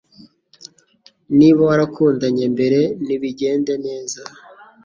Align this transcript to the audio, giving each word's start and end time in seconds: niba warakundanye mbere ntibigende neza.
niba 1.37 1.61
warakundanye 1.69 2.45
mbere 2.55 2.79
ntibigende 3.05 3.73
neza. 3.85 4.21